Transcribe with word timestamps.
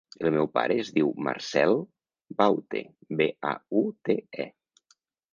El 0.27 0.31
meu 0.35 0.47
pare 0.53 0.75
es 0.83 0.87
diu 0.93 1.09
Marcèl 1.25 1.73
Baute: 2.39 2.81
be, 3.19 3.27
a, 3.51 3.51
u, 3.83 3.83
te, 4.09 4.17
e. 4.45 4.95